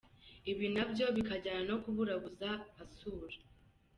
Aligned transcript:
Ibi 0.51 0.67
na 0.75 0.83
byo 0.91 1.05
bikajyana 1.15 1.61
no 1.69 1.75
kuburabuza 1.83 2.49
asura! 2.83 3.37